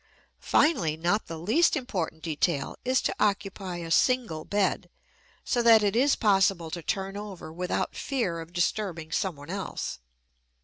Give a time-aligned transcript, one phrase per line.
[0.39, 4.89] Finally, not the least important detail is to occupy a single bed,
[5.45, 9.99] so that it is possible to turn over without fear of disturbing someone else.